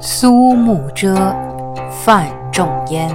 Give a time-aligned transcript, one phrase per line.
[0.00, 1.34] 苏幕遮，
[1.90, 3.10] 范仲淹。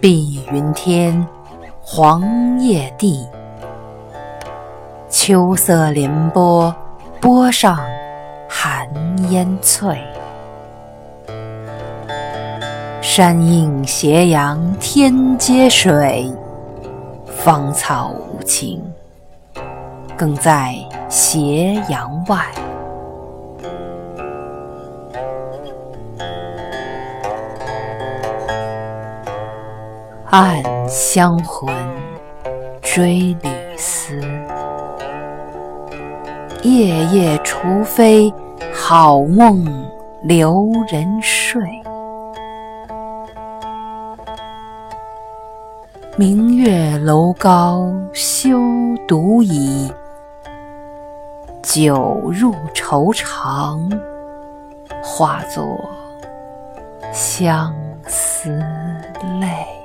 [0.00, 1.26] 碧云天，
[1.80, 3.26] 黄叶地，
[5.08, 6.74] 秋色连波。
[7.20, 7.78] 波上
[8.48, 8.88] 寒
[9.30, 10.02] 烟翠，
[13.02, 14.58] 山映斜阳。
[14.80, 16.32] 天接水，
[17.26, 18.82] 芳草无情。
[20.20, 20.74] 更在
[21.08, 22.44] 斜阳外。
[30.26, 31.74] 暗香魂，
[32.82, 33.48] 追旅
[33.78, 34.20] 思。
[36.64, 38.30] 夜夜除非
[38.74, 39.64] 好梦
[40.22, 41.62] 留人睡。
[46.18, 48.58] 明月楼高休
[49.08, 49.90] 独倚，
[51.62, 53.88] 酒入愁肠，
[55.02, 55.78] 化作
[57.12, 57.74] 相
[58.06, 58.50] 思
[59.40, 59.79] 泪。